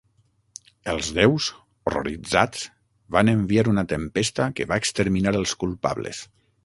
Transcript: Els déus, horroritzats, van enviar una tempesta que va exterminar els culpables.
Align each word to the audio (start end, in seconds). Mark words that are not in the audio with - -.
Els 0.93 1.09
déus, 1.17 1.49
horroritzats, 1.91 2.63
van 3.17 3.31
enviar 3.35 3.67
una 3.75 3.85
tempesta 3.93 4.49
que 4.61 4.67
va 4.73 4.81
exterminar 4.85 5.35
els 5.43 5.55
culpables. 5.67 6.25